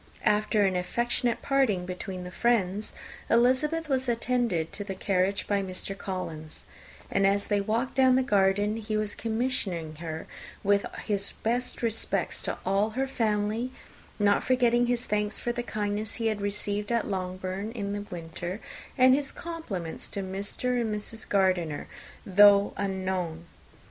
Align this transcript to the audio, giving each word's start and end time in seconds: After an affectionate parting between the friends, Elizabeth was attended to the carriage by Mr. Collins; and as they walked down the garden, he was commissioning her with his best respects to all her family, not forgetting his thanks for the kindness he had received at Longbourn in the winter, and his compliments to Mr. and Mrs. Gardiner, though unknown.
After 0.25 0.65
an 0.65 0.75
affectionate 0.75 1.43
parting 1.43 1.85
between 1.85 2.23
the 2.23 2.31
friends, 2.31 2.91
Elizabeth 3.29 3.87
was 3.87 4.09
attended 4.09 4.71
to 4.73 4.83
the 4.83 4.95
carriage 4.95 5.45
by 5.45 5.61
Mr. 5.61 5.95
Collins; 5.95 6.65
and 7.11 7.27
as 7.27 7.45
they 7.45 7.61
walked 7.61 7.93
down 7.93 8.15
the 8.15 8.23
garden, 8.23 8.77
he 8.77 8.97
was 8.97 9.13
commissioning 9.13 9.97
her 9.97 10.25
with 10.63 10.87
his 11.05 11.33
best 11.43 11.83
respects 11.83 12.41
to 12.41 12.57
all 12.65 12.89
her 12.97 13.05
family, 13.05 13.71
not 14.17 14.43
forgetting 14.43 14.87
his 14.87 15.03
thanks 15.05 15.39
for 15.39 15.51
the 15.51 15.61
kindness 15.61 16.15
he 16.15 16.25
had 16.25 16.41
received 16.41 16.91
at 16.91 17.05
Longbourn 17.07 17.71
in 17.73 17.93
the 17.93 18.01
winter, 18.09 18.59
and 18.97 19.13
his 19.13 19.31
compliments 19.31 20.09
to 20.09 20.23
Mr. 20.23 20.81
and 20.81 20.95
Mrs. 20.95 21.29
Gardiner, 21.29 21.85
though 22.25 22.73
unknown. 22.75 23.45